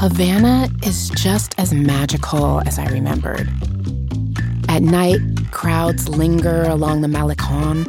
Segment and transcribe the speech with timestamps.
[0.00, 3.46] Havana is just as magical as I remembered.
[4.66, 7.86] At night, crowds linger along the Malecon,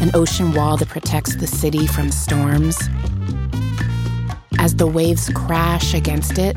[0.00, 2.78] an ocean wall that protects the city from storms.
[4.60, 6.56] As the waves crash against it,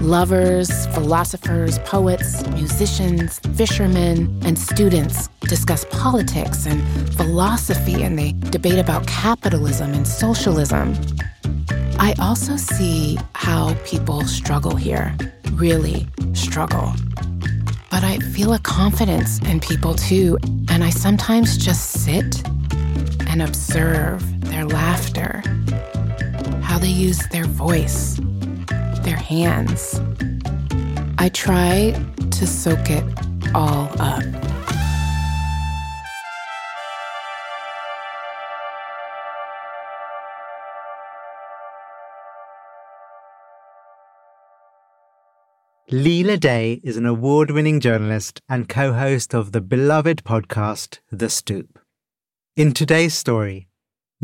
[0.00, 6.82] lovers, philosophers, poets, musicians, fishermen, and students discuss politics and
[7.16, 10.94] philosophy and they debate about capitalism and socialism.
[12.02, 15.16] I also see how people struggle here,
[15.52, 16.92] really struggle.
[17.92, 20.36] But I feel a confidence in people too,
[20.68, 22.44] and I sometimes just sit
[23.28, 25.44] and observe their laughter,
[26.60, 28.18] how they use their voice,
[29.04, 30.00] their hands.
[31.18, 31.92] I try
[32.32, 33.04] to soak it
[33.54, 34.24] all up.
[45.92, 51.28] Leila Day is an award winning journalist and co host of the beloved podcast, The
[51.28, 51.78] Stoop.
[52.56, 53.68] In today's story,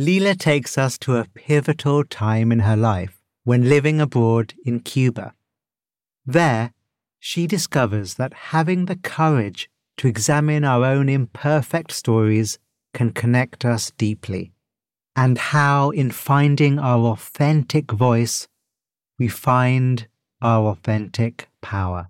[0.01, 5.35] Leela takes us to a pivotal time in her life when living abroad in Cuba.
[6.25, 6.73] There,
[7.19, 12.59] she discovers that having the courage to examine our own imperfect stories
[12.95, 14.53] can connect us deeply,
[15.15, 18.49] and how in finding our authentic voice,
[19.19, 20.09] we find
[20.41, 22.09] our authentic power.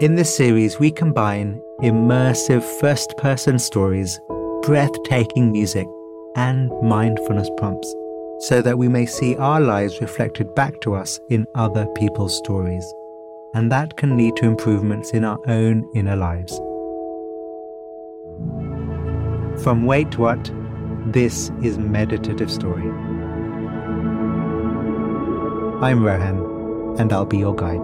[0.00, 4.18] In this series, we combine immersive first person stories,
[4.62, 5.86] breathtaking music,
[6.36, 7.94] and mindfulness prompts
[8.40, 12.84] so that we may see our lives reflected back to us in other people's stories.
[13.54, 16.56] And that can lead to improvements in our own inner lives.
[19.62, 20.50] From Wait What,
[21.12, 23.11] this is Meditative Story.
[25.82, 27.82] I'm Rohan, and I'll be your guide.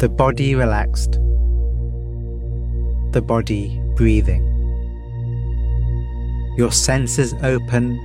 [0.00, 1.20] The body relaxed
[3.12, 4.48] the body breathing.
[6.56, 7.98] Your senses open,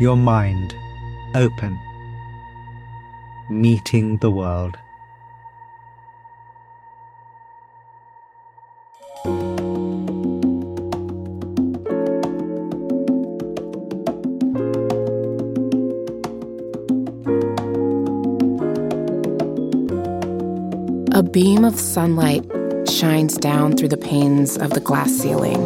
[0.00, 0.74] your mind
[1.34, 1.76] open,
[3.50, 4.76] meeting the world.
[21.14, 22.44] A beam of sunlight
[22.92, 25.60] shines down through the panes of the glass ceiling.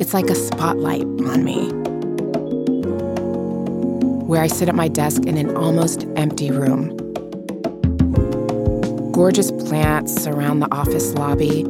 [0.00, 1.68] It's like a spotlight on me.
[4.26, 6.98] Where I sit at my desk in an almost empty room.
[9.12, 11.62] Gorgeous plants surround the office lobby.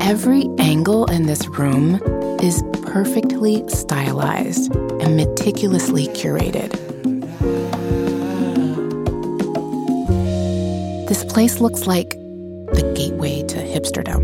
[0.00, 2.00] Every angle in this room
[2.40, 6.91] is perfectly stylized and meticulously curated.
[11.12, 14.22] This place looks like the gateway to hipsterdom.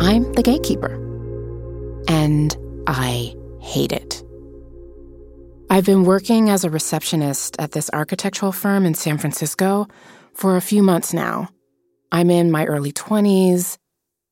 [0.00, 0.94] I'm the gatekeeper,
[2.06, 2.56] and
[2.86, 4.22] I hate it.
[5.68, 9.88] I've been working as a receptionist at this architectural firm in San Francisco
[10.34, 11.48] for a few months now.
[12.12, 13.78] I'm in my early 20s.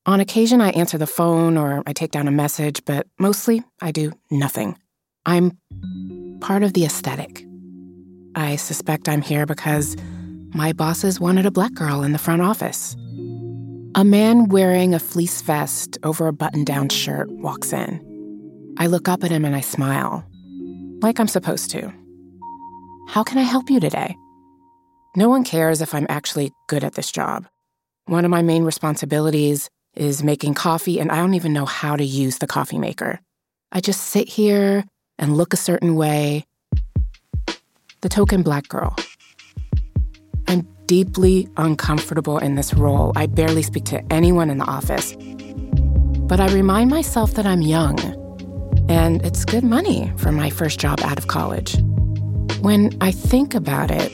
[0.05, 3.91] On occasion, I answer the phone or I take down a message, but mostly I
[3.91, 4.77] do nothing.
[5.25, 5.57] I'm
[6.39, 7.45] part of the aesthetic.
[8.35, 9.97] I suspect I'm here because
[10.53, 12.95] my bosses wanted a black girl in the front office.
[13.95, 18.73] A man wearing a fleece vest over a button down shirt walks in.
[18.77, 20.25] I look up at him and I smile,
[21.01, 21.93] like I'm supposed to.
[23.09, 24.15] How can I help you today?
[25.15, 27.47] No one cares if I'm actually good at this job.
[28.05, 32.03] One of my main responsibilities is making coffee, and I don't even know how to
[32.03, 33.19] use the coffee maker.
[33.71, 34.85] I just sit here
[35.19, 36.45] and look a certain way.
[38.01, 38.95] The token black girl.
[40.91, 43.13] Deeply uncomfortable in this role.
[43.15, 45.15] I barely speak to anyone in the office.
[46.27, 47.97] But I remind myself that I'm young,
[48.89, 51.77] and it's good money for my first job out of college.
[52.59, 54.11] When I think about it,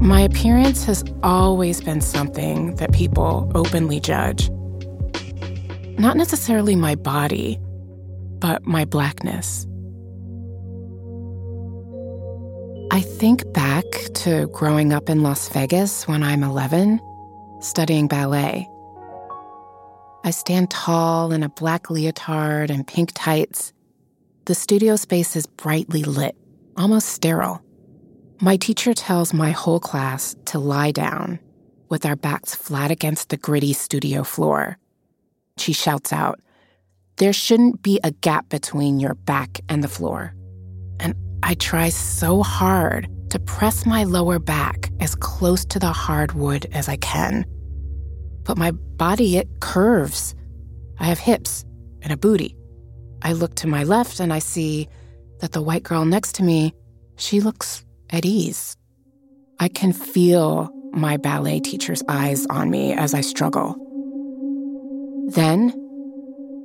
[0.00, 4.48] my appearance has always been something that people openly judge.
[5.98, 7.58] Not necessarily my body,
[8.38, 9.66] but my blackness.
[12.90, 13.84] I think back
[14.14, 17.00] to growing up in Las Vegas when I'm 11,
[17.60, 18.68] studying ballet.
[20.24, 23.72] I stand tall in a black leotard and pink tights.
[24.44, 26.36] The studio space is brightly lit,
[26.76, 27.60] almost sterile.
[28.40, 31.40] My teacher tells my whole class to lie down
[31.88, 34.78] with our backs flat against the gritty studio floor.
[35.56, 36.40] She shouts out,
[37.16, 40.34] There shouldn't be a gap between your back and the floor.
[41.00, 46.66] And I try so hard to press my lower back as close to the hardwood
[46.72, 47.44] as I can.
[48.44, 50.34] But my body, it curves.
[50.98, 51.64] I have hips
[52.02, 52.56] and a booty.
[53.22, 54.88] I look to my left and I see
[55.40, 56.72] that the white girl next to me,
[57.16, 58.76] she looks at ease.
[59.58, 63.74] I can feel my ballet teacher's eyes on me as I struggle.
[65.28, 65.74] Then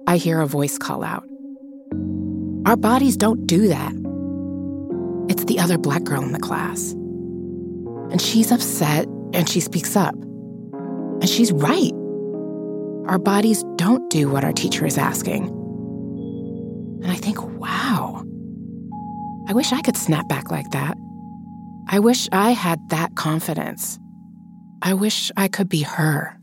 [0.07, 1.23] I hear a voice call out
[2.65, 4.10] Our bodies don't do that.
[5.29, 6.91] It's the other black girl in the class.
[6.91, 10.13] And she's upset and she speaks up.
[10.15, 11.93] And she's right.
[13.07, 15.47] Our bodies don't do what our teacher is asking.
[17.03, 18.23] And I think, wow,
[19.47, 20.97] I wish I could snap back like that.
[21.87, 23.99] I wish I had that confidence.
[24.81, 26.37] I wish I could be her.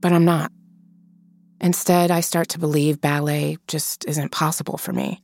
[0.00, 0.52] But I'm not.
[1.60, 5.22] Instead, I start to believe ballet just isn't possible for me.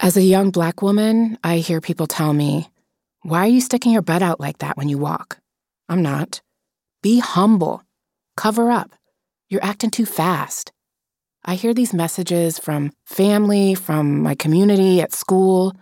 [0.00, 2.70] As a young black woman, I hear people tell me,
[3.22, 5.38] Why are you sticking your butt out like that when you walk?
[5.88, 6.40] I'm not.
[7.02, 7.82] Be humble.
[8.36, 8.92] Cover up.
[9.48, 10.70] You're acting too fast.
[11.44, 15.74] I hear these messages from family, from my community, at school.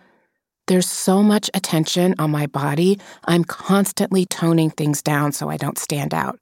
[0.66, 5.78] There's so much attention on my body, I'm constantly toning things down so I don't
[5.78, 6.38] stand out.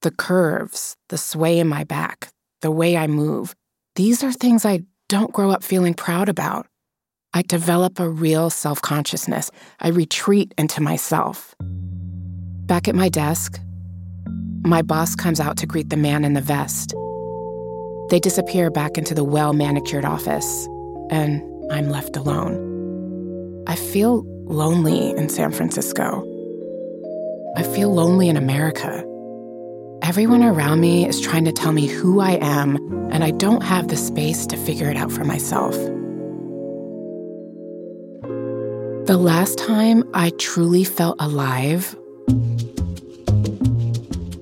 [0.00, 2.30] The curves, the sway in my back,
[2.62, 3.54] the way I move,
[3.96, 6.67] these are things I don't grow up feeling proud about.
[7.34, 9.50] I develop a real self consciousness.
[9.80, 11.54] I retreat into myself.
[11.60, 13.60] Back at my desk,
[14.64, 16.94] my boss comes out to greet the man in the vest.
[18.10, 20.66] They disappear back into the well manicured office,
[21.10, 23.64] and I'm left alone.
[23.66, 26.24] I feel lonely in San Francisco.
[27.56, 29.04] I feel lonely in America.
[30.02, 32.76] Everyone around me is trying to tell me who I am,
[33.12, 35.76] and I don't have the space to figure it out for myself.
[39.08, 41.96] The last time I truly felt alive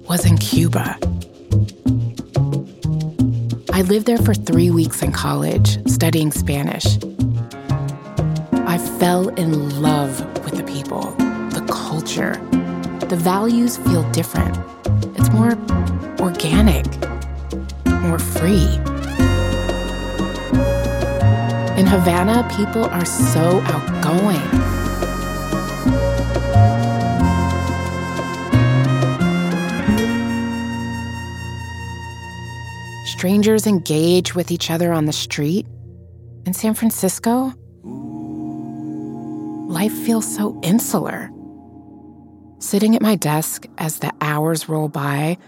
[0.08, 0.98] was in Cuba.
[3.72, 6.98] I lived there for three weeks in college, studying Spanish.
[8.66, 11.12] I fell in love with the people,
[11.50, 12.34] the culture.
[13.06, 14.58] The values feel different.
[15.16, 15.52] It's more
[16.18, 16.86] organic,
[18.02, 18.80] more free.
[21.86, 24.42] In Havana, people are so outgoing.
[33.06, 35.64] Strangers engage with each other on the street.
[36.44, 37.52] In San Francisco,
[39.72, 41.30] life feels so insular.
[42.58, 45.38] Sitting at my desk as the hours roll by,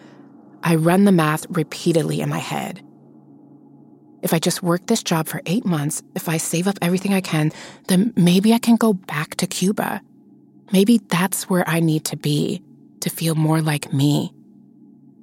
[0.62, 2.87] I run the math repeatedly in my head.
[4.22, 7.20] If I just work this job for eight months, if I save up everything I
[7.20, 7.52] can,
[7.86, 10.00] then maybe I can go back to Cuba.
[10.72, 12.62] Maybe that's where I need to be
[13.00, 14.34] to feel more like me,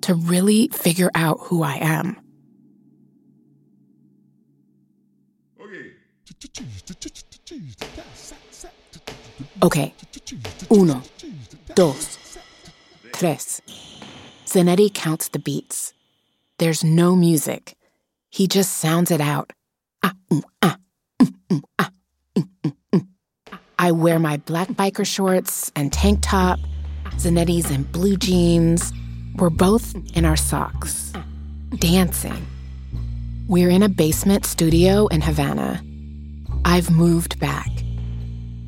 [0.01, 2.17] to really figure out who I am.
[9.61, 9.93] Okay.
[10.71, 11.01] Uno,
[11.75, 12.17] dos,
[13.11, 13.61] tres.
[14.45, 15.93] Zanetti counts the beats.
[16.59, 17.75] There's no music.
[18.35, 19.53] He just sounds it out.
[20.03, 20.77] Ah, mm, ah,
[21.21, 21.89] mm, mm, ah.
[23.79, 26.59] I wear my black biker shorts and tank top.
[27.11, 28.91] Zanetti's in blue jeans.
[29.37, 31.13] We're both in our socks,
[31.79, 32.45] dancing.
[33.47, 35.81] We're in a basement studio in Havana.
[36.65, 37.69] I've moved back.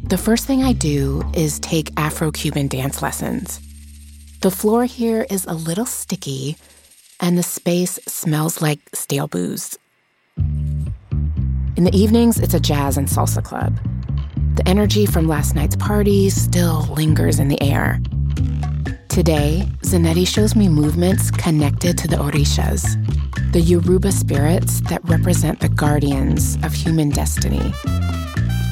[0.03, 3.59] The first thing I do is take Afro Cuban dance lessons.
[4.39, 6.55] The floor here is a little sticky,
[7.19, 9.77] and the space smells like stale booze.
[10.37, 13.77] In the evenings, it's a jazz and salsa club.
[14.55, 17.99] The energy from last night's party still lingers in the air.
[19.09, 22.83] Today, Zanetti shows me movements connected to the orishas,
[23.51, 27.73] the Yoruba spirits that represent the guardians of human destiny.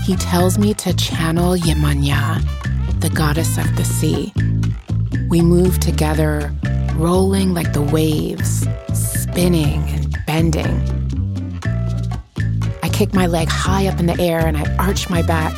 [0.04, 2.42] He tells me to channel Yemanya,
[3.02, 4.34] the goddess of the sea.
[5.30, 6.54] We move together,
[6.96, 10.82] rolling like the waves, spinning and bending.
[12.84, 15.54] I kick my leg high up in the air and I arch my back.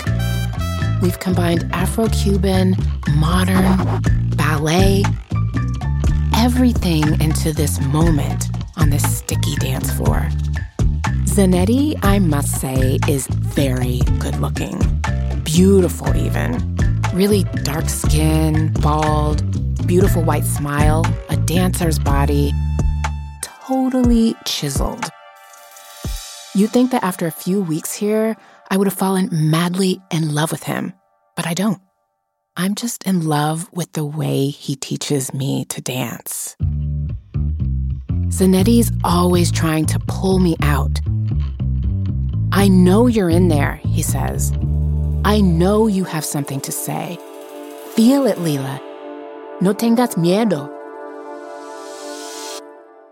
[1.02, 2.76] We've combined Afro Cuban,
[3.16, 4.02] modern,
[4.36, 5.04] ballet,
[6.36, 10.30] everything into this moment on this sticky dance floor.
[11.26, 14.80] Zanetti, I must say, is very good looking.
[15.44, 16.77] Beautiful, even.
[17.14, 22.52] Really dark skin, bald, beautiful white smile, a dancer's body.
[23.42, 25.06] Totally chiseled.
[26.56, 28.36] You'd think that after a few weeks here,
[28.70, 30.94] I would have fallen madly in love with him,
[31.36, 31.82] but I don't.
[32.56, 36.56] I'm just in love with the way he teaches me to dance.
[38.30, 41.00] Zanetti's always trying to pull me out
[42.58, 44.52] I know you're in there, he says.
[45.26, 47.18] I know you have something to say.
[47.96, 48.80] Feel it, Leila.
[49.62, 50.72] No tengas miedo.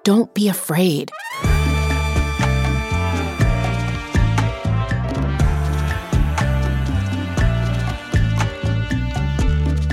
[0.04, 1.12] Don't be afraid.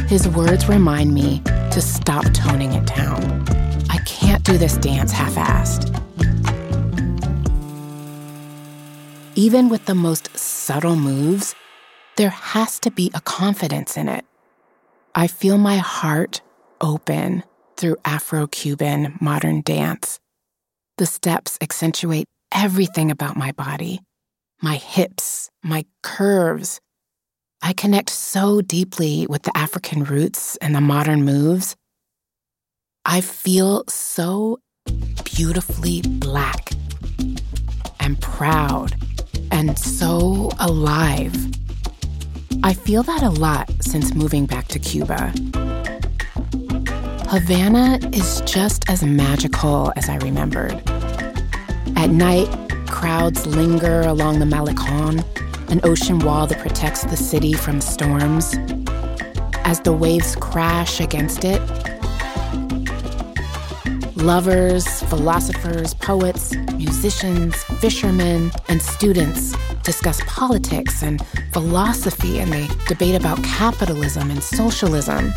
[0.08, 1.40] His words remind me
[1.72, 3.44] to stop toning it down.
[3.88, 5.92] I can't do this dance half assed.
[9.34, 11.54] even with the most subtle moves,
[12.16, 14.24] there has to be a confidence in it.
[15.14, 16.40] I feel my heart
[16.80, 17.44] open
[17.76, 20.20] through Afro Cuban modern dance.
[20.98, 24.00] The steps accentuate everything about my body
[24.62, 26.80] my hips, my curves.
[27.60, 31.76] I connect so deeply with the African roots and the modern moves.
[33.04, 34.60] I feel so
[35.24, 36.70] beautifully black
[37.98, 38.94] and proud
[39.50, 41.34] and so alive.
[42.64, 45.32] I feel that a lot since moving back to Cuba.
[47.28, 50.80] Havana is just as magical as I remembered.
[51.96, 52.48] At night,
[52.86, 55.24] crowds linger along the Malecon,
[55.72, 58.54] an ocean wall that protects the city from storms.
[59.64, 61.60] As the waves crash against it,
[64.22, 69.52] Lovers, philosophers, poets, musicians, fishermen, and students
[69.82, 75.32] discuss politics and philosophy and they debate about capitalism and socialism.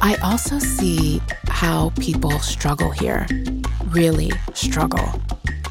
[0.00, 3.26] I also see how people struggle here,
[3.86, 5.20] really struggle.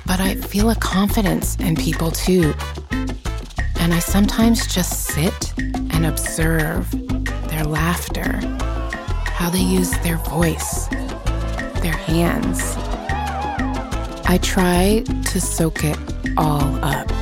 [0.05, 2.53] But I feel a confidence in people too.
[3.79, 6.91] And I sometimes just sit and observe
[7.47, 8.33] their laughter,
[9.27, 10.89] how they use their voice
[11.81, 12.61] their hands.
[14.27, 15.97] I try to soak it
[16.37, 17.14] all up.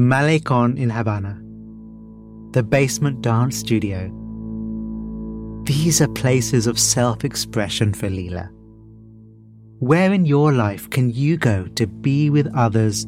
[0.00, 1.38] The Malecon in Havana,
[2.52, 4.10] the basement dance studio.
[5.64, 8.48] These are places of self expression for Leila.
[9.80, 13.04] Where in your life can you go to be with others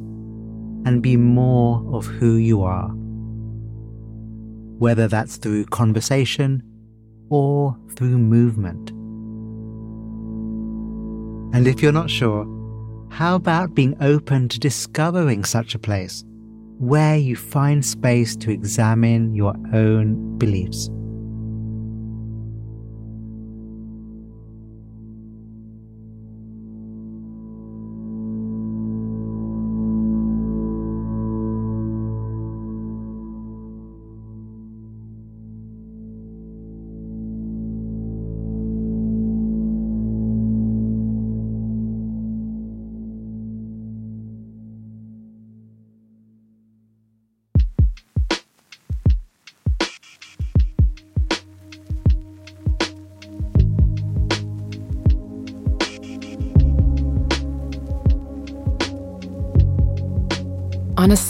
[0.85, 2.91] and be more of who you are?
[4.79, 6.63] Whether that's through conversation
[7.31, 8.91] or through movement.
[11.57, 12.45] And if you're not sure,
[13.09, 16.23] how about being open to discovering such a place?
[16.83, 20.91] Where you find space to examine your own beliefs.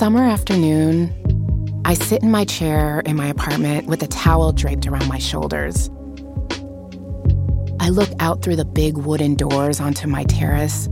[0.02, 1.14] Summer afternoon,
[1.84, 5.90] I sit in my chair in my apartment with a towel draped around my shoulders.
[7.78, 10.88] I look out through the big wooden doors onto my terrace.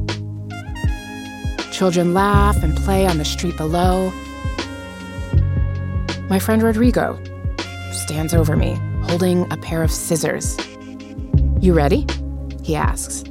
[1.72, 4.12] Children laugh and play on the street below.
[6.28, 7.20] My friend Rodrigo
[7.90, 8.74] stands over me,
[9.08, 10.56] holding a pair of scissors.
[11.60, 12.06] You ready?
[12.62, 13.24] He asks.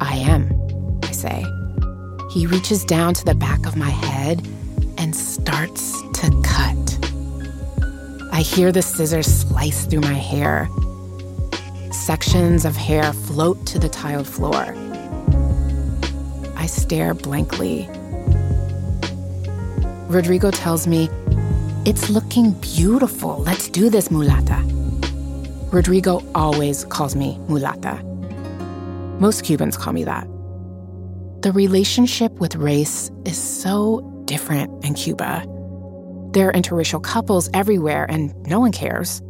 [0.00, 1.44] I am, I say.
[2.30, 4.42] He reaches down to the back of my head
[5.54, 6.98] starts to cut.
[8.32, 10.68] I hear the scissors slice through my hair.
[11.92, 14.74] Sections of hair float to the tiled floor.
[16.56, 17.88] I stare blankly.
[20.08, 21.08] Rodrigo tells me,
[21.84, 23.38] It's looking beautiful.
[23.38, 24.60] Let's do this, mulata.
[25.72, 28.02] Rodrigo always calls me mulata.
[29.20, 30.26] Most Cubans call me that.
[31.42, 35.46] The relationship with race is so different in Cuba.
[36.32, 39.22] There are interracial couples everywhere, and no one cares.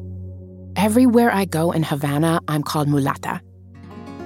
[0.76, 3.40] Everywhere I go in Havana, I'm called mulata,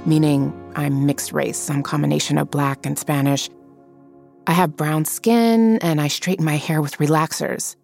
[0.06, 3.50] meaning I'm mixed race, some combination of black and Spanish.
[4.46, 7.76] I have brown skin, and I straighten my hair with relaxers.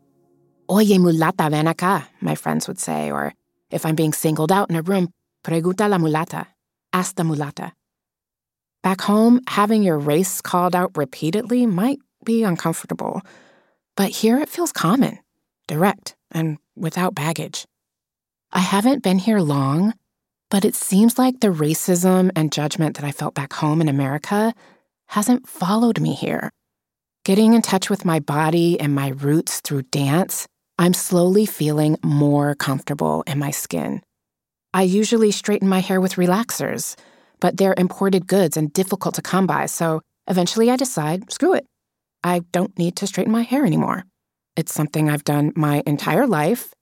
[0.71, 3.35] Oye, mulata, ven acá, my friends would say, or
[3.71, 5.09] if I'm being singled out in a room,
[5.45, 6.47] pregunta la mulata,
[6.93, 7.73] ask the mulata.
[8.83, 13.23] Back home, having your race called out repeatedly might be uncomfortable.
[13.97, 15.19] But here it feels common,
[15.69, 17.67] direct, and without baggage.
[18.53, 19.95] I haven't been here long,
[20.51, 24.55] but it seems like the racism and judgment that I felt back home in America
[25.09, 26.51] hasn't followed me here.
[27.25, 30.47] Getting in touch with my body and my roots through dance,
[30.79, 34.03] I'm slowly feeling more comfortable in my skin.
[34.73, 36.97] I usually straighten my hair with relaxers,
[37.41, 41.67] but they're imported goods and difficult to come by, so eventually I decide screw it.
[42.25, 44.05] I don't need to straighten my hair anymore.
[44.57, 46.73] It's something I've done my entire life.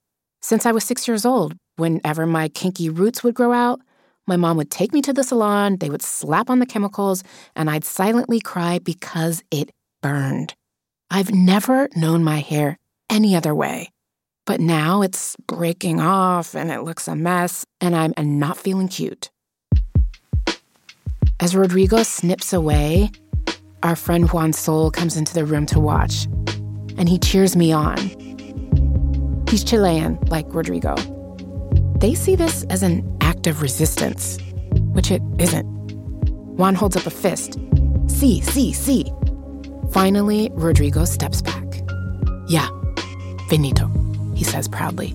[0.40, 3.80] Since I was six years old, whenever my kinky roots would grow out,
[4.26, 7.24] my mom would take me to the salon, they would slap on the chemicals,
[7.56, 10.54] and I'd silently cry because it burned.
[11.10, 12.78] I've never known my hair
[13.10, 13.90] any other way.
[14.46, 19.30] But now it's breaking off and it looks a mess, and I'm not feeling cute.
[21.40, 23.10] As Rodrigo snips away,
[23.82, 26.26] our friend Juan Sol comes into the room to watch,
[26.96, 27.98] and he cheers me on.
[29.48, 30.94] He's Chilean, like Rodrigo.
[31.98, 34.38] They see this as an act of resistance,
[34.92, 35.64] which it isn't.
[36.56, 37.58] Juan holds up a fist.
[38.06, 39.12] See, see, see.
[39.90, 41.64] Finally, Rodrigo steps back.
[42.48, 42.68] Yeah,
[43.48, 43.90] finito,
[44.34, 45.14] he says proudly.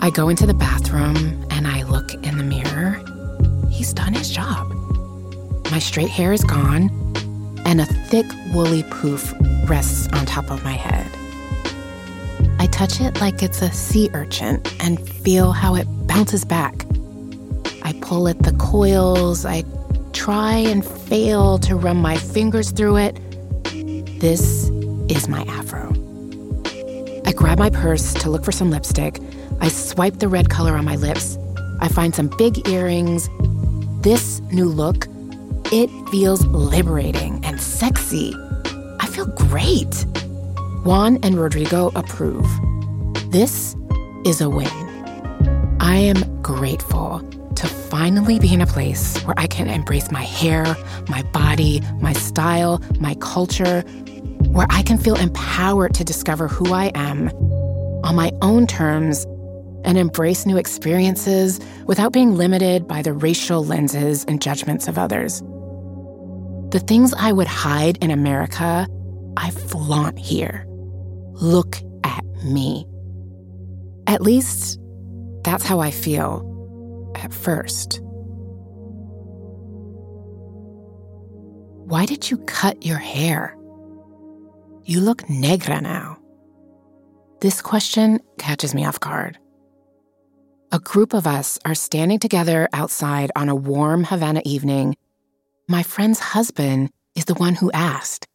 [0.00, 3.02] I go into the bathroom and I look in the mirror.
[3.70, 4.72] He's done his job.
[5.70, 7.09] My straight hair is gone,
[7.64, 9.32] and a thick woolly poof
[9.68, 11.06] rests on top of my head.
[12.58, 16.84] I touch it like it's a sea urchin and feel how it bounces back.
[17.82, 19.64] I pull at the coils, I
[20.12, 23.18] try and fail to run my fingers through it.
[24.20, 24.68] This
[25.08, 25.90] is my afro.
[27.26, 29.18] I grab my purse to look for some lipstick.
[29.60, 31.38] I swipe the red color on my lips.
[31.80, 33.28] I find some big earrings.
[34.02, 35.06] This new look
[35.72, 37.39] it feels liberating
[37.80, 38.36] sexy.
[39.00, 40.04] I feel great.
[40.84, 42.46] Juan and Rodrigo approve.
[43.30, 43.74] This
[44.26, 44.68] is a win.
[45.80, 47.20] I am grateful
[47.56, 50.76] to finally be in a place where I can embrace my hair,
[51.08, 53.80] my body, my style, my culture,
[54.50, 57.30] where I can feel empowered to discover who I am
[58.04, 59.24] on my own terms
[59.86, 65.42] and embrace new experiences without being limited by the racial lenses and judgments of others.
[66.70, 68.86] The things I would hide in America,
[69.36, 70.64] I flaunt here.
[71.32, 72.86] Look at me.
[74.06, 74.78] At least,
[75.42, 76.46] that's how I feel
[77.16, 78.00] at first.
[81.88, 83.56] Why did you cut your hair?
[84.84, 86.18] You look negra now.
[87.40, 89.38] This question catches me off guard.
[90.70, 94.94] A group of us are standing together outside on a warm Havana evening
[95.70, 98.26] my friend's husband is the one who asked.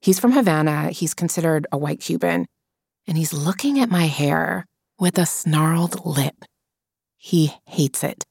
[0.00, 2.46] He's from Havana, he's considered a white Cuban,
[3.06, 4.64] and he's looking at my hair
[4.98, 6.36] with a snarled lip.
[7.18, 8.24] He hates it.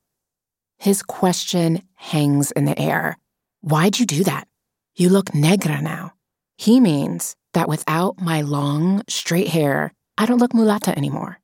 [0.79, 3.19] His question hangs in the air.
[3.61, 4.47] Why'd you do that?
[4.95, 6.13] You look negra now.
[6.57, 11.39] He means that without my long, straight hair, I don't look mulata anymore.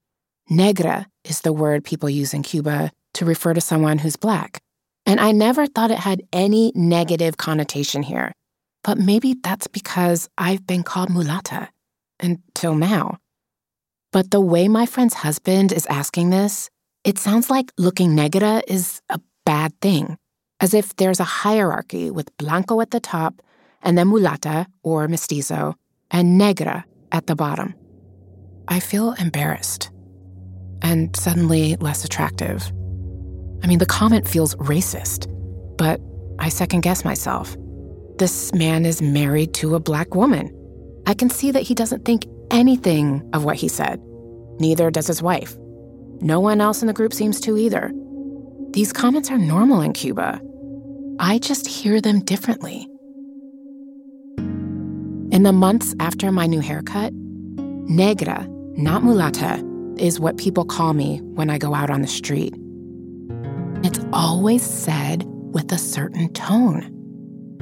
[0.49, 4.59] Negra is the word people use in Cuba to refer to someone who's black.
[5.05, 8.31] And I never thought it had any negative connotation here.
[8.83, 11.69] But maybe that's because I've been called mulata
[12.19, 13.17] until now.
[14.11, 16.69] But the way my friend's husband is asking this,
[17.03, 20.17] it sounds like looking negra is a bad thing,
[20.59, 23.41] as if there's a hierarchy with blanco at the top
[23.83, 25.75] and then mulata or mestizo
[26.09, 27.75] and negra at the bottom.
[28.67, 29.91] I feel embarrassed
[30.81, 32.71] and suddenly less attractive.
[33.63, 35.27] I mean, the comment feels racist,
[35.77, 35.99] but
[36.39, 37.55] I second guess myself.
[38.17, 40.51] This man is married to a black woman.
[41.05, 44.01] I can see that he doesn't think anything of what he said.
[44.59, 45.55] Neither does his wife.
[46.21, 47.91] No one else in the group seems to either.
[48.71, 50.41] These comments are normal in Cuba.
[51.19, 52.87] I just hear them differently.
[55.31, 59.63] In the months after my new haircut, negra, not mulata,
[59.99, 62.53] is what people call me when I go out on the street.
[64.25, 66.89] Always said with a certain tone.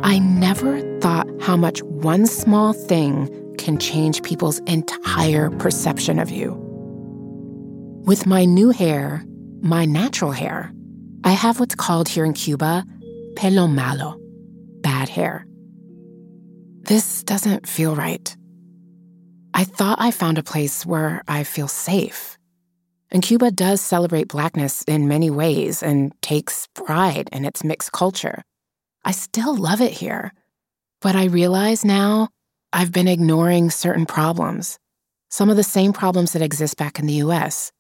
[0.02, 6.54] I never thought how much one small thing can change people's entire perception of you.
[8.06, 9.26] With my new hair,
[9.62, 10.71] my natural hair,
[11.26, 12.86] I have what's called here in Cuba
[13.36, 14.17] pelo malo,
[14.80, 15.45] bad hair.
[16.84, 18.34] This doesn't feel right.
[19.54, 22.33] I thought I found a place where I feel safe.
[23.13, 28.41] And Cuba does celebrate blackness in many ways and takes pride in its mixed culture.
[29.06, 30.34] I still love it here.
[30.99, 32.30] But I realize now
[32.71, 34.80] I've been ignoring certain problems,
[35.30, 37.71] some of the same problems that exist back in the US.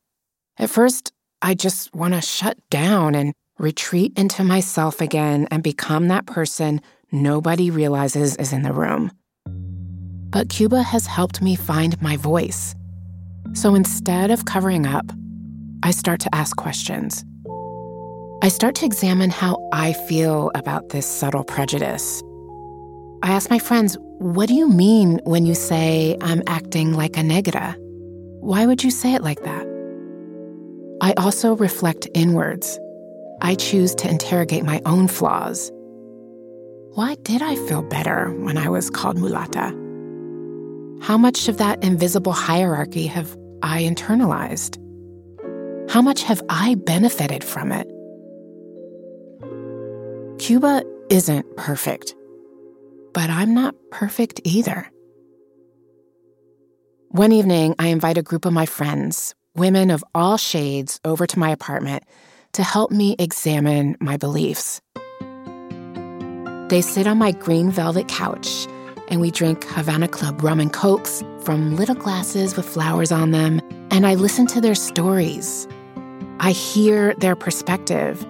[0.57, 6.09] At first, I just want to shut down and retreat into myself again and become
[6.09, 6.79] that person
[7.11, 9.11] nobody realizes is in the room.
[10.29, 12.75] But Cuba has helped me find my voice.
[13.53, 15.05] So instead of covering up,
[15.83, 17.23] I start to ask questions.
[18.41, 22.23] I start to examine how I feel about this subtle prejudice.
[23.21, 27.23] I ask my friends, what do you mean when you say I'm acting like a
[27.23, 27.75] negra?
[28.39, 29.65] Why would you say it like that?
[31.01, 32.79] I also reflect inwards.
[33.41, 35.71] I choose to interrogate my own flaws
[36.95, 39.73] why did I feel better when I was called mulata?
[41.01, 44.77] How much of that invisible hierarchy have I internalized?
[45.89, 47.87] How much have I benefited from it?
[50.39, 52.15] Cuba isn't perfect,
[53.13, 54.89] but I'm not perfect either.
[57.09, 61.39] One evening, I invite a group of my friends, women of all shades, over to
[61.39, 62.03] my apartment
[62.53, 64.81] to help me examine my beliefs.
[66.69, 68.67] They sit on my green velvet couch
[69.09, 73.61] and we drink Havana Club rum and cokes from little glasses with flowers on them,
[73.93, 75.67] and I listen to their stories.
[76.39, 78.25] I hear their perspective.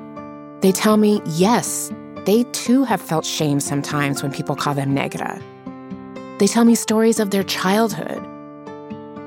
[0.60, 1.89] They tell me, yes,
[2.26, 5.41] they too have felt shame sometimes when people call them negra.
[6.39, 8.21] They tell me stories of their childhood,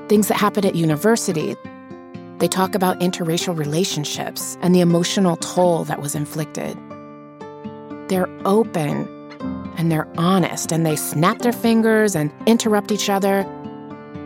[0.09, 1.55] things that happened at university.
[2.37, 6.77] They talk about interracial relationships and the emotional toll that was inflicted.
[8.09, 9.07] They're open
[9.75, 13.43] and they're honest and they snap their fingers and interrupt each other.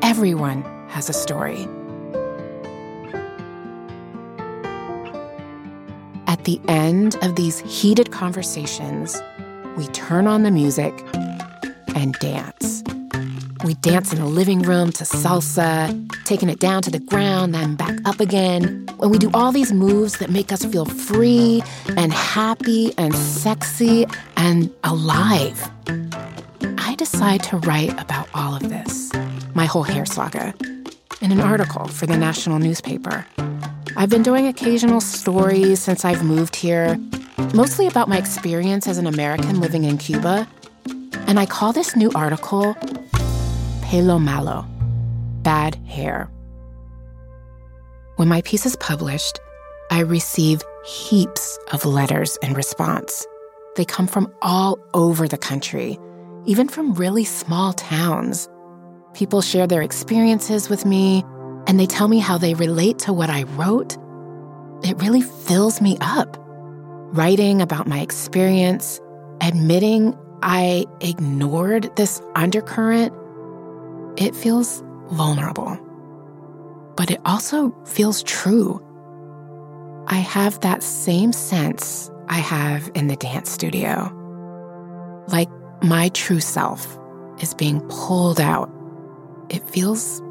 [0.02, 1.70] Everyone has a story.
[6.42, 9.22] At the end of these heated conversations,
[9.78, 10.92] we turn on the music
[11.94, 12.82] and dance.
[13.64, 17.76] We dance in the living room to salsa, taking it down to the ground, then
[17.76, 18.88] back up again.
[19.00, 21.62] And we do all these moves that make us feel free
[21.96, 25.70] and happy and sexy and alive.
[26.80, 29.12] I decide to write about all of this,
[29.54, 30.56] my whole hair saga,
[31.22, 33.28] in an article for the national newspaper.
[33.98, 36.98] I've been doing occasional stories since I've moved here,
[37.54, 40.48] mostly about my experience as an American living in Cuba.
[41.28, 42.76] And I call this new article
[43.82, 44.66] pelo malo,
[45.44, 46.32] bad hair.
[48.16, 49.40] When my piece is published,
[49.90, 53.28] I receive heaps of letters in response.
[53.76, 56.00] They come from all over the country,
[56.46, 58.48] even from really small towns.
[59.14, 61.26] People share their experiences with me,
[61.72, 63.96] and they tell me how they relate to what I wrote.
[64.84, 66.36] It really fills me up.
[67.14, 69.00] Writing about my experience,
[69.40, 73.14] admitting I ignored this undercurrent
[74.18, 75.78] it feels vulnerable,
[76.98, 78.86] but it also feels true.
[80.08, 84.12] I have that same sense I have in the dance studio.
[85.30, 85.50] Like
[85.82, 87.00] my true self
[87.40, 88.70] is being pulled out.
[89.50, 90.22] It feels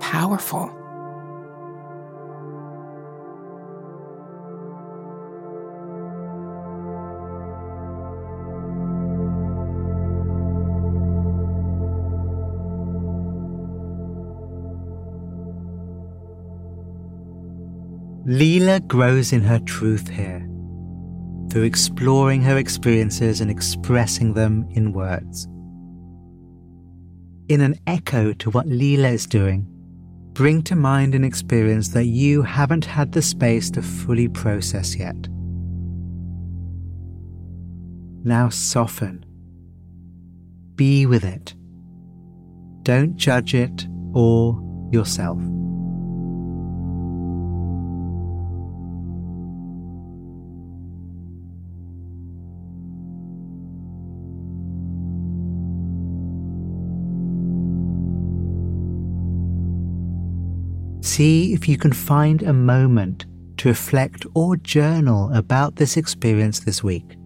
[0.00, 0.70] powerful.
[18.28, 20.46] Leila grows in her truth here
[21.50, 25.46] through exploring her experiences and expressing them in words.
[27.48, 29.66] In an echo to what Leila is doing,
[30.38, 35.16] bring to mind an experience that you haven't had the space to fully process yet.
[38.22, 39.26] Now soften.
[40.76, 41.56] Be with it.
[42.84, 45.42] Don't judge it or yourself.
[61.18, 63.26] See if you can find a moment
[63.56, 67.16] to reflect or journal about this experience this week.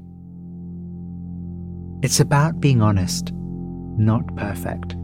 [2.02, 4.96] It's about being honest, not perfect.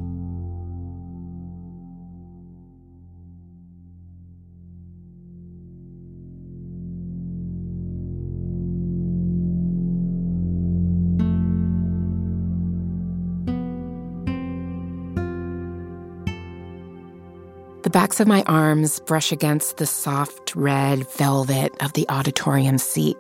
[17.88, 23.16] The backs of my arms brush against the soft red velvet of the auditorium seat.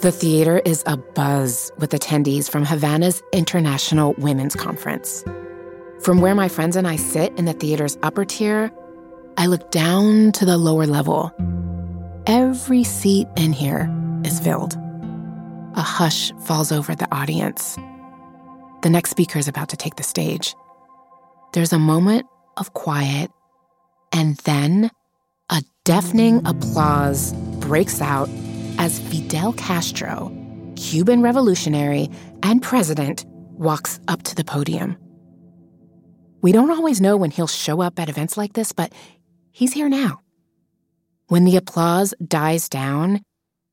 [0.00, 5.22] The theater is abuzz with attendees from Havana's International Women's Conference.
[6.00, 8.72] From where my friends and I sit in the theater's upper tier,
[9.36, 11.30] I look down to the lower level.
[12.26, 13.88] Every seat in here
[14.24, 14.74] is filled.
[15.76, 17.76] A hush falls over the audience.
[18.82, 20.56] The next speaker is about to take the stage.
[21.52, 23.30] There's a moment of quiet
[24.12, 24.90] and then
[25.50, 28.28] a deafening applause breaks out
[28.78, 30.30] as Fidel Castro,
[30.76, 32.10] Cuban revolutionary
[32.42, 34.96] and president, walks up to the podium.
[36.40, 38.92] We don't always know when he'll show up at events like this, but
[39.52, 40.20] he's here now.
[41.28, 43.20] When the applause dies down,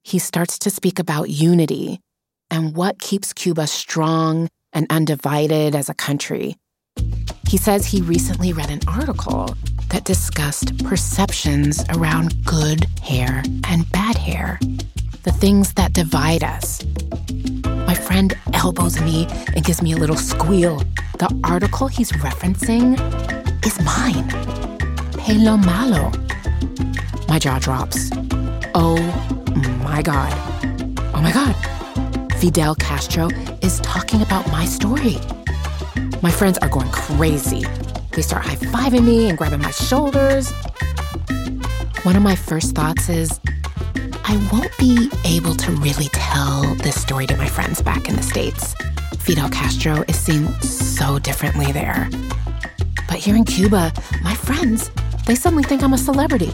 [0.03, 1.99] he starts to speak about unity
[2.51, 6.55] and what keeps Cuba strong and undivided as a country.
[7.47, 9.55] He says he recently read an article
[9.89, 14.59] that discussed perceptions around good hair and bad hair,
[15.23, 16.83] the things that divide us.
[17.63, 20.77] My friend elbows me and gives me a little squeal.
[21.17, 22.97] The article he's referencing
[23.65, 24.29] is mine.
[25.13, 26.11] Pelo malo.
[27.27, 28.09] My jaw drops.
[28.75, 28.97] Oh
[29.83, 30.33] my God.
[31.13, 31.55] Oh my God.
[32.39, 33.29] Fidel Castro
[33.61, 35.17] is talking about my story.
[36.21, 37.65] My friends are going crazy.
[38.19, 40.51] They start high fiving me and grabbing my shoulders.
[42.03, 43.39] One of my first thoughts is
[44.25, 48.21] I won't be able to really tell this story to my friends back in the
[48.21, 48.75] States.
[49.19, 52.09] Fidel Castro is seen so differently there.
[53.07, 54.91] But here in Cuba, my friends,
[55.25, 56.51] they suddenly think I'm a celebrity.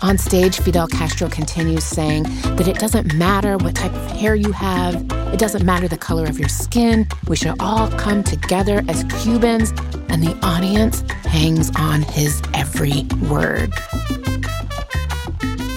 [0.00, 2.22] On stage, Fidel Castro continues saying
[2.56, 4.94] that it doesn't matter what type of hair you have,
[5.34, 7.06] it doesn't matter the color of your skin.
[7.28, 9.72] We should all come together as Cubans,
[10.12, 13.72] and the audience hangs on his every word.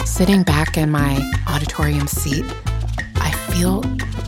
[0.06, 1.18] Sitting back in my
[1.48, 2.46] auditorium seat,
[3.16, 3.84] I feel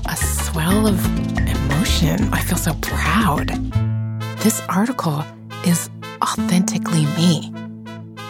[0.06, 1.06] a swell of
[1.38, 2.34] emotion.
[2.34, 3.50] I feel so proud.
[4.40, 5.24] This article
[5.66, 5.90] is
[6.22, 7.54] authentically me.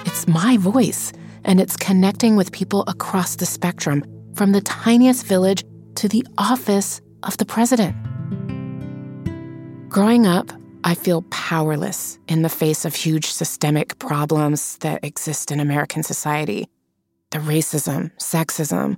[0.06, 1.14] It's my voice
[1.46, 4.04] and it's connecting with people across the spectrum,
[4.36, 5.64] from the tiniest village
[5.96, 7.96] to the office of the president.
[9.90, 10.52] Growing up,
[10.88, 16.70] I feel powerless in the face of huge systemic problems that exist in American society.
[17.32, 18.96] The racism, sexism,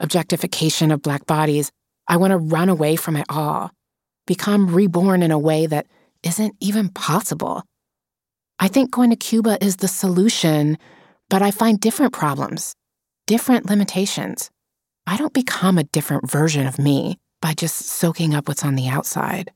[0.00, 1.70] objectification of Black bodies.
[2.08, 3.70] I want to run away from it all,
[4.26, 5.86] become reborn in a way that
[6.24, 7.62] isn't even possible.
[8.58, 10.76] I think going to Cuba is the solution
[11.30, 12.74] but I find different problems,
[13.28, 14.50] different limitations.
[15.06, 18.88] I don't become a different version of me by just soaking up what's on the
[18.88, 19.52] outside.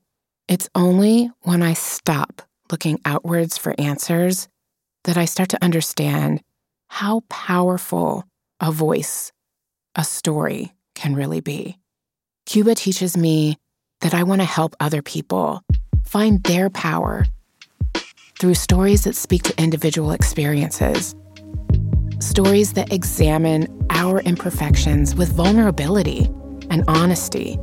[0.47, 4.47] It's only when I stop looking outwards for answers
[5.03, 6.41] that I start to understand
[6.87, 8.25] how powerful
[8.59, 9.31] a voice,
[9.95, 11.77] a story can really be.
[12.45, 13.57] Cuba teaches me
[14.01, 15.61] that I want to help other people
[16.05, 17.25] find their power
[18.39, 21.15] through stories that speak to individual experiences
[22.23, 26.25] stories that examine our imperfections with vulnerability
[26.69, 27.59] and honesty,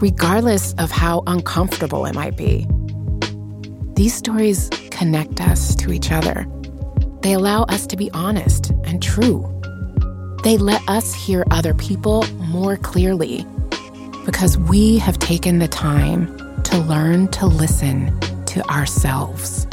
[0.00, 2.66] regardless of how uncomfortable it might be.
[3.94, 6.46] These stories connect us to each other.
[7.22, 9.46] They allow us to be honest and true.
[10.42, 13.44] They let us hear other people more clearly
[14.24, 19.66] because we have taken the time to learn to listen to ourselves.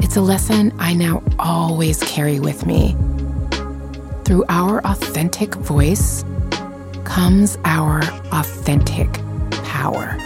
[0.00, 2.96] It's a lesson I now always carry with me
[4.24, 6.24] through our authentic voice
[7.10, 9.12] comes our authentic
[9.64, 10.16] power.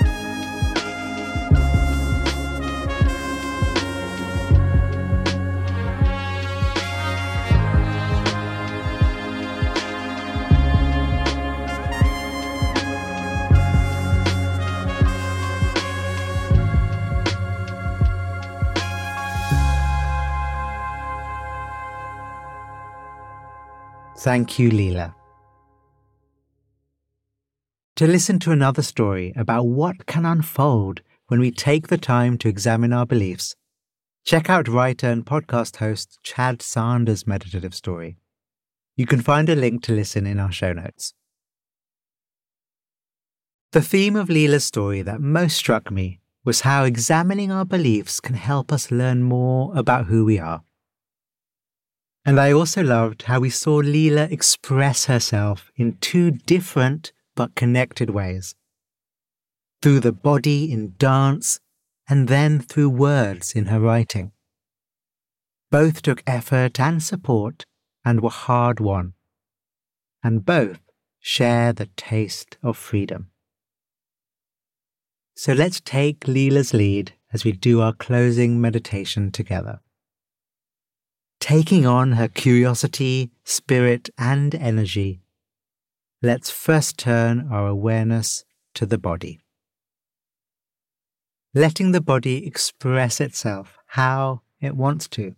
[24.19, 25.15] Thank you, Leila.
[27.99, 32.49] To listen to another story about what can unfold when we take the time to
[32.49, 33.55] examine our beliefs,
[34.25, 38.17] check out writer and podcast host Chad Sanders' meditative story.
[38.97, 41.15] You can find a link to listen in our show notes.
[43.71, 48.35] The theme of Leila's story that most struck me was how examining our beliefs can
[48.35, 50.65] help us learn more about who we are.
[52.25, 58.11] And I also loved how we saw Leila express herself in two different but connected
[58.11, 58.55] ways.
[59.83, 61.61] Through the body in dance,
[62.09, 64.33] and then through words in her writing.
[65.71, 67.65] Both took effort and support
[68.05, 69.15] and were hard won.
[70.23, 70.81] And both
[71.19, 73.31] share the taste of freedom.
[75.35, 79.81] So let's take Leila's lead as we do our closing meditation together
[81.45, 85.21] taking on her curiosity, spirit, and energy,
[86.25, 89.41] let's first turn our awareness to the body.
[91.53, 95.37] Letting the body express itself how it wants to.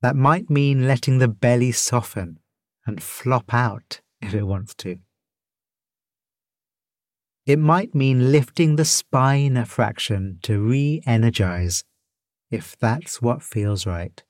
[0.00, 2.40] That might mean letting the belly soften
[2.86, 4.98] and flop out if it wants to.
[7.44, 11.84] It might mean lifting the spine a fraction to re energize
[12.50, 14.22] if that's what feels right.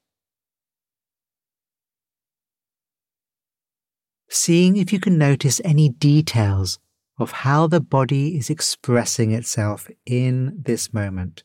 [4.34, 6.78] Seeing if you can notice any details
[7.18, 11.44] of how the body is expressing itself in this moment.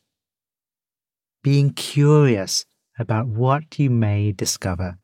[1.42, 2.64] Being curious
[2.98, 4.96] about what you may discover.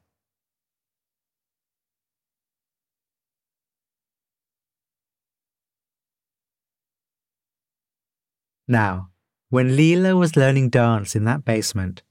[8.66, 9.10] Now,
[9.50, 12.02] when Leila was learning dance in that basement,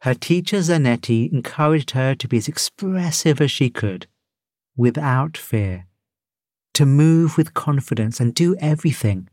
[0.00, 4.08] her teacher Zanetti encouraged her to be as expressive as she could,
[4.76, 5.86] without fear,
[6.74, 9.28] to move with confidence and do everything,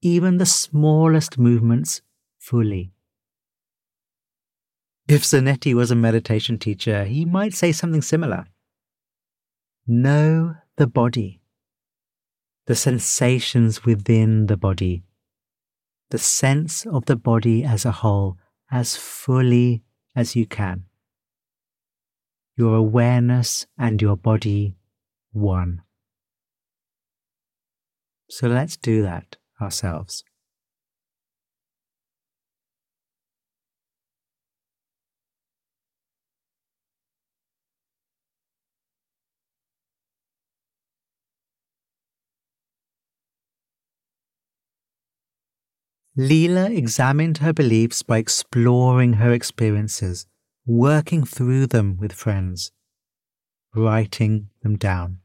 [0.00, 2.02] even the smallest movements,
[2.38, 2.92] fully.
[5.08, 8.46] If Zanetti was a meditation teacher, he might say something similar.
[9.86, 11.40] Know the body,
[12.66, 15.04] the sensations within the body
[16.12, 18.36] the sense of the body as a whole
[18.70, 19.82] as fully
[20.14, 20.84] as you can.
[22.54, 24.76] Your awareness and your body
[25.32, 25.82] one.
[28.28, 30.24] So let's do that ourselves.
[46.14, 50.26] Leila examined her beliefs by exploring her experiences,
[50.66, 52.70] working through them with friends,
[53.74, 55.21] writing them down.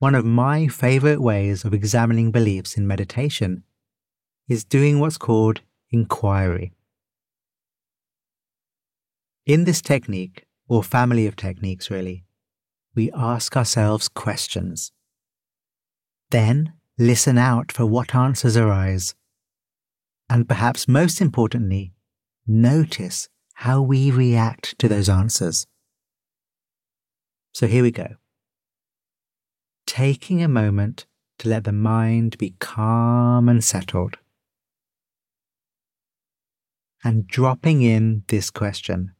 [0.00, 3.64] One of my favorite ways of examining beliefs in meditation
[4.48, 6.72] is doing what's called inquiry.
[9.44, 12.24] In this technique, or family of techniques really,
[12.94, 14.92] we ask ourselves questions.
[16.30, 19.16] Then listen out for what answers arise.
[20.30, 21.92] And perhaps most importantly,
[22.46, 25.66] notice how we react to those answers.
[27.52, 28.16] So here we go.
[29.88, 31.06] Taking a moment
[31.38, 34.18] to let the mind be calm and settled.
[37.02, 39.14] And dropping in this question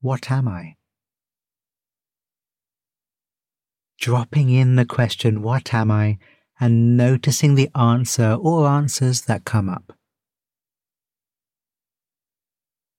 [0.00, 0.74] What am I?
[3.98, 6.18] dropping in the question, What am I?
[6.60, 9.92] and noticing the answer or answers that come up.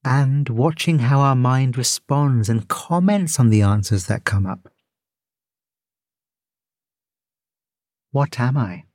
[0.05, 4.71] And watching how our mind responds and comments on the answers that come up.
[8.11, 8.85] What am I?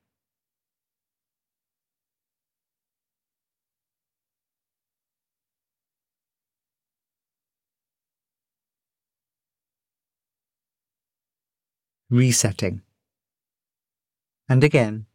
[12.10, 12.80] resetting.
[14.48, 15.06] And again,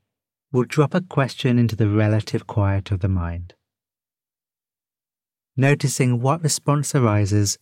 [0.51, 3.53] we'll drop a question into the relative quiet of the mind.
[5.59, 7.57] noticing what response arises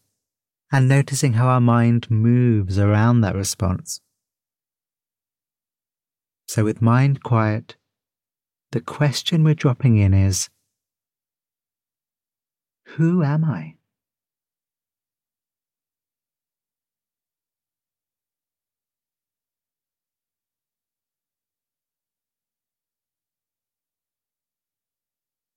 [0.71, 4.01] and noticing how our mind moves around that response.
[6.47, 7.75] So, with mind quiet,
[8.71, 10.49] the question we're dropping in is
[12.95, 13.75] Who am I?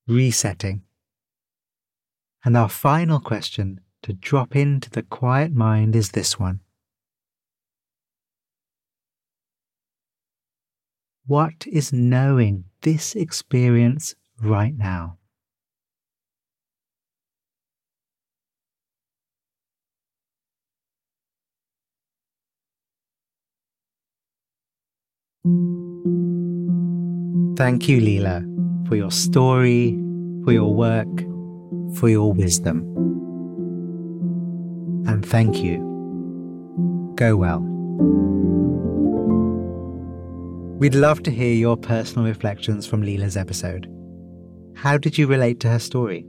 [0.08, 0.82] Resetting.
[2.44, 6.60] And our final question to drop into the quiet mind is this one
[11.30, 15.18] What is knowing this experience right now?
[27.56, 28.42] Thank you, Leila,
[28.88, 29.96] for your story,
[30.42, 31.06] for your work,
[31.94, 32.82] for your wisdom.
[35.06, 35.78] And thank you.
[37.14, 37.60] Go well.
[40.80, 43.86] We'd love to hear your personal reflections from Leila's episode.
[44.74, 46.24] How did you relate to her story?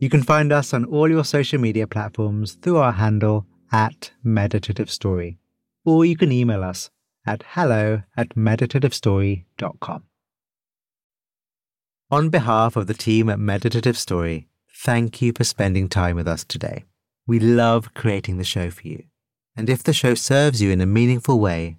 [0.00, 4.90] You can find us on all your social media platforms through our handle at Meditative
[4.90, 5.38] Story,
[5.84, 6.90] or you can email us
[7.24, 10.02] at hello at meditativestory.com.
[12.10, 16.42] On behalf of the team at Meditative Story, thank you for spending time with us
[16.42, 16.86] today.
[17.24, 19.04] We love creating the show for you.
[19.56, 21.78] And if the show serves you in a meaningful way,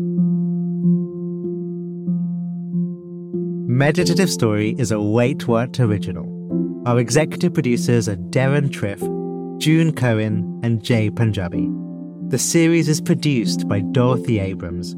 [3.81, 6.27] Meditative Story is a Wait What original.
[6.85, 8.99] Our executive producers are Deron Triff,
[9.57, 11.67] June Cohen, and Jai Punjabi.
[12.27, 14.95] The series is produced by Dorothy Abrams.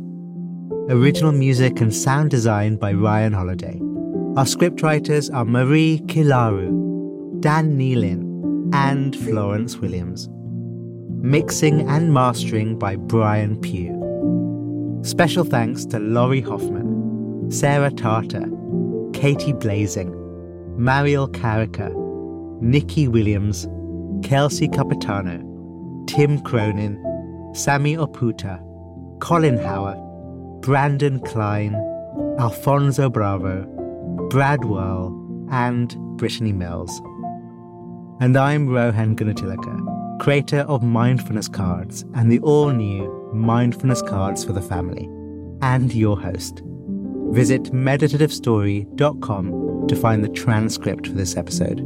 [0.89, 3.79] Original music and sound design by Ryan Holladay.
[4.37, 10.27] Our scriptwriters are Marie Kilaru, Dan Neelin, and Florence Williams.
[11.21, 13.97] Mixing and mastering by Brian Pugh.
[15.03, 18.49] Special thanks to Laurie Hoffman, Sarah Tarter,
[19.23, 20.11] Katie Blazing,
[20.77, 21.89] Mariel Carica,
[22.61, 23.65] Nikki Williams,
[24.21, 25.37] Kelsey Capitano,
[26.07, 27.01] Tim Cronin,
[27.55, 28.59] Sammy Oputa,
[29.21, 29.97] Colin Howard,
[30.61, 31.73] Brandon Klein,
[32.37, 33.63] Alfonso Bravo,
[34.29, 35.17] Brad Whirl,
[35.49, 36.91] and Brittany Mills.
[38.19, 44.51] And I'm Rohan Gunatillake, creator of Mindfulness Cards and the all new Mindfulness Cards for
[44.51, 45.09] the Family,
[45.61, 46.61] and your host.
[47.33, 51.81] Visit meditativestory.com to find the transcript for this episode.